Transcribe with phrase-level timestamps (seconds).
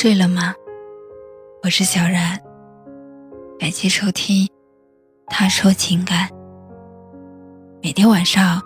[0.00, 0.54] 睡了吗？
[1.62, 2.40] 我是小然，
[3.58, 4.46] 感谢收听
[5.26, 6.26] 《他说情感》。
[7.82, 8.62] 每天晚上，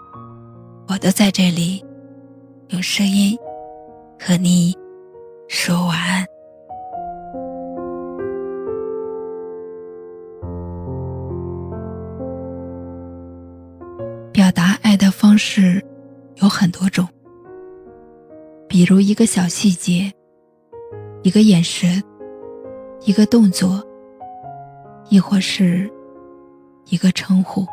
[0.86, 1.84] 我都在这里
[2.68, 3.36] 用声音
[4.16, 4.72] 和你
[5.48, 6.24] 说晚安。
[14.32, 15.84] 表达爱的方式
[16.36, 17.04] 有很多种，
[18.68, 20.12] 比如一个小细节。
[21.24, 22.04] 一个眼神，
[23.00, 23.82] 一个动作，
[25.08, 25.90] 亦或是
[26.90, 27.64] 一个称呼。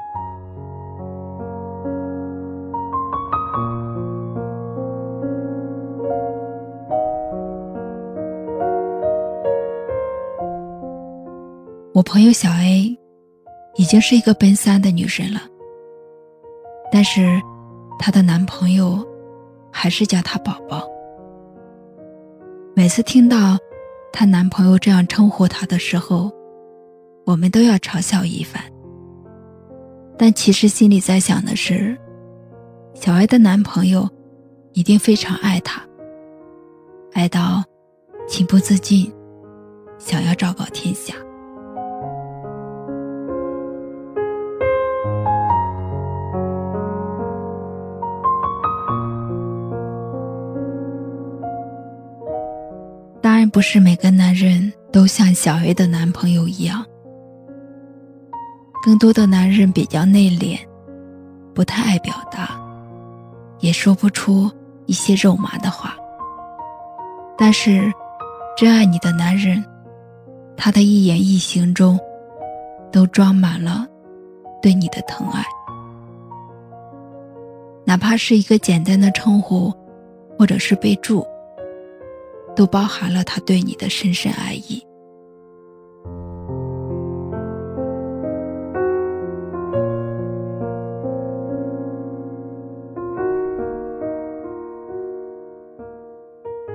[11.94, 12.98] 我朋友小 A
[13.76, 15.42] 已经是一个奔三的女人了，
[16.90, 17.38] 但是
[18.00, 19.06] 她的男朋友
[19.70, 20.91] 还是叫她宝宝。
[22.74, 23.58] 每次听到
[24.14, 26.32] 她男朋友这样称呼她的时候，
[27.26, 28.64] 我们都要嘲笑一番。
[30.18, 31.98] 但其实心里在想的是，
[32.94, 34.08] 小艾的男朋友
[34.74, 35.82] 一定非常爱她，
[37.14, 37.64] 爱到
[38.28, 39.12] 情不自禁，
[39.98, 41.14] 想要昭告天下。
[53.50, 56.86] 不是每个男人都像小 A 的男朋友一样，
[58.84, 60.58] 更多的男人比较内敛，
[61.54, 62.60] 不太爱表达，
[63.60, 64.50] 也说不出
[64.86, 65.96] 一些肉麻的话。
[67.38, 67.92] 但是，
[68.56, 69.64] 真爱你的男人，
[70.56, 72.00] 他的一言一行中，
[72.92, 73.88] 都装满了
[74.62, 75.44] 对你的疼爱，
[77.86, 79.74] 哪怕是一个简单的称呼，
[80.38, 81.26] 或者是备注。
[82.56, 84.82] 都包含了他对你的深深爱意。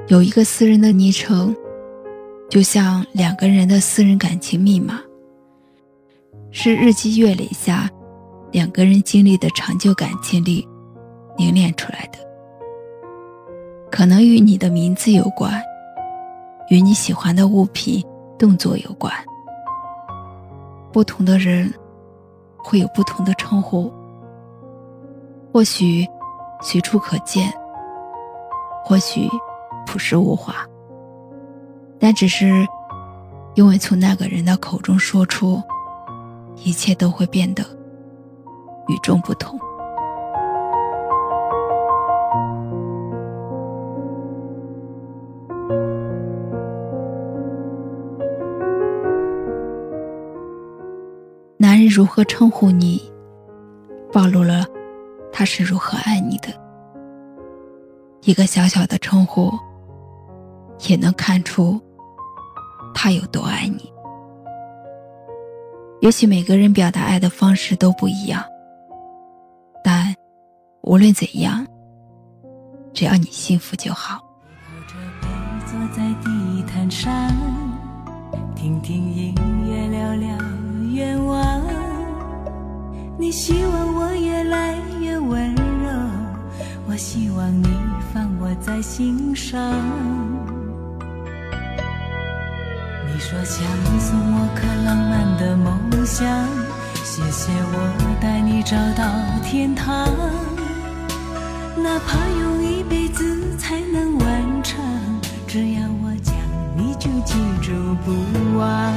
[0.09, 1.54] 有一个私人的昵称，
[2.48, 5.00] 就像两个人的私人感情密码，
[6.53, 7.91] 是日积月累下
[8.53, 10.66] 两个人经历的长久感情里
[11.36, 12.25] 凝练出来的。
[13.96, 15.50] 可能与你的名字有关，
[16.68, 18.04] 与你喜欢的物品、
[18.38, 19.10] 动作有关。
[20.92, 21.72] 不同的人
[22.58, 23.90] 会有不同的称呼，
[25.50, 26.06] 或许
[26.60, 27.50] 随处可见，
[28.84, 29.26] 或许
[29.86, 30.54] 朴实无华，
[31.98, 32.68] 但只是
[33.54, 35.58] 因为从那个人的口中说出，
[36.56, 37.64] 一切都会变得
[38.88, 39.58] 与众不同。
[51.96, 53.00] 如何称呼你，
[54.12, 54.66] 暴露了
[55.32, 56.48] 他是如何爱你的。
[58.24, 59.50] 一个小小的称呼，
[60.90, 61.80] 也能看出
[62.94, 63.90] 他有多爱你。
[66.02, 68.44] 也许每个人表达爱的方式都不一样，
[69.82, 70.14] 但
[70.82, 71.66] 无论怎样，
[72.92, 74.20] 只要你幸福就好。
[75.64, 77.10] 坐在地毯上，
[78.54, 79.34] 听听音
[83.26, 85.91] 你希望我越来越温柔，
[86.87, 87.66] 我希望你
[88.14, 89.60] 放我在心上。
[93.04, 93.66] 你说想
[93.98, 95.76] 送我颗浪漫的梦
[96.06, 96.25] 想，
[97.03, 100.06] 谢谢我带你找到天堂，
[101.82, 104.81] 哪怕用一辈子才能完成，
[105.48, 106.32] 只要我讲，
[106.76, 107.72] 你就记住
[108.04, 108.94] 不忘。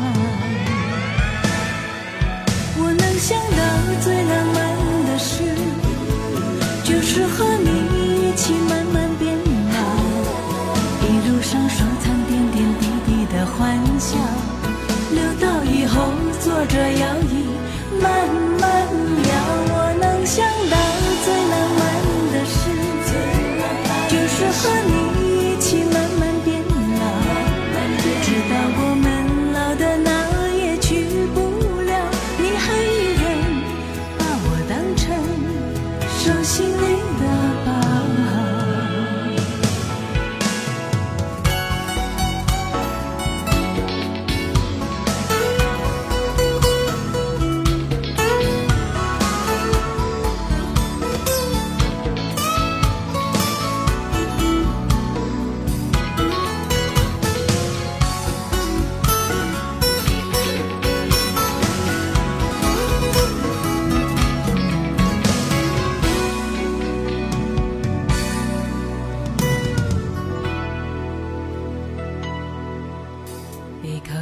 [15.12, 17.46] 留到以后坐着摇椅
[18.02, 18.30] 慢
[18.60, 18.88] 慢
[19.24, 19.30] 聊。
[19.72, 20.79] 我能想到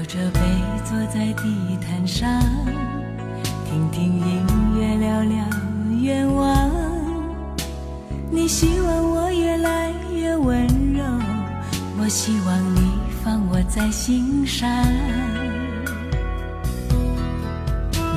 [0.07, 0.39] 这杯
[0.85, 2.41] 坐在地毯上，
[3.69, 5.43] 听听音乐，聊聊
[6.01, 6.71] 愿望。
[8.31, 11.03] 你希望我越来越温柔，
[11.99, 12.89] 我希望你
[13.21, 14.69] 放我在心上。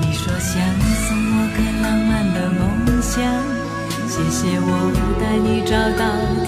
[0.00, 0.62] 你说想
[1.08, 3.20] 送我个浪漫的梦想，
[4.08, 6.39] 谢谢我带你找到。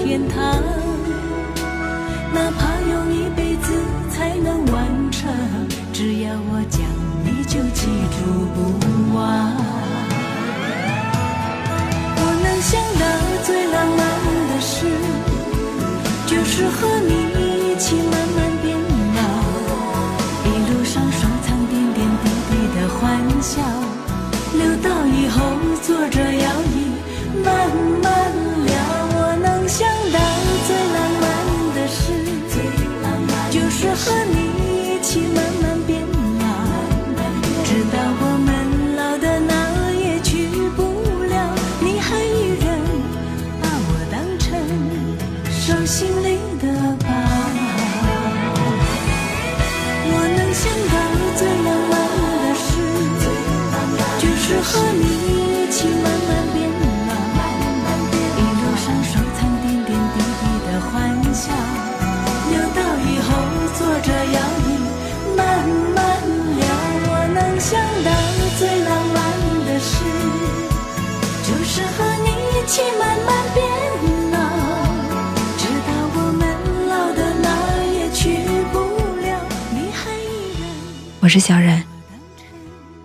[81.23, 81.81] 我是小冉，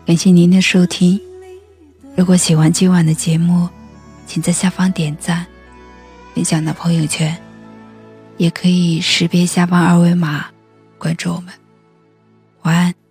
[0.04, 1.22] 感谢您的收听。
[2.16, 3.70] 如果喜欢今晚的节目，
[4.26, 5.46] 请在下方点赞、
[6.34, 7.38] 分享到朋友圈，
[8.38, 10.48] 也可以识别下方二维码
[10.98, 11.54] 关注我们。
[12.64, 13.07] 晚安。